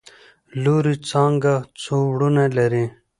[0.63, 2.85] لورې څانګه څو وروڼه لري؟؟